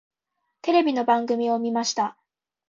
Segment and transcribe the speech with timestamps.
[0.63, 2.17] テレビの番組を見ました。